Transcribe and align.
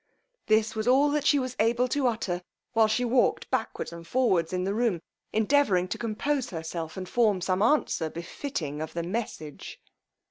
This 0.47 0.73
was 0.73 0.87
all 0.87 1.19
she 1.19 1.37
was 1.37 1.55
able 1.59 1.87
to 1.89 2.07
utter, 2.07 2.41
while 2.73 2.87
she 2.87 3.05
walked 3.05 3.47
backward 3.51 3.93
and 3.93 4.07
forward 4.07 4.51
in 4.51 4.63
the 4.63 4.73
room 4.73 5.03
endeavouring 5.31 5.87
to 5.89 5.97
compose 5.99 6.49
herself, 6.49 6.97
and 6.97 7.07
form 7.07 7.39
some 7.39 7.61
answer 7.61 8.09
befitting 8.09 8.81
of 8.81 8.93
the 8.93 9.03
message. 9.03 9.79